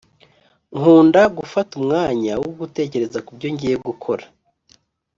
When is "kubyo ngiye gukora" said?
3.27-4.25